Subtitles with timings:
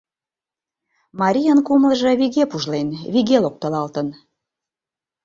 [1.21, 4.07] Марийын кумылжо виге пужлен, виге локтылалтын.